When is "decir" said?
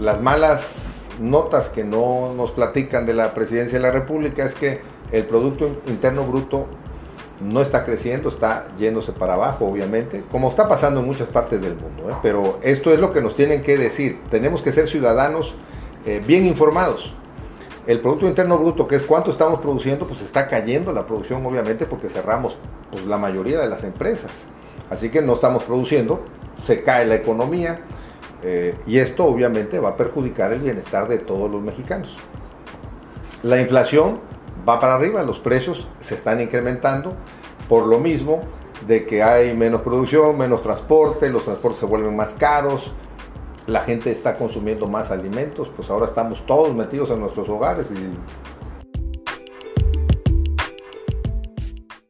13.76-14.20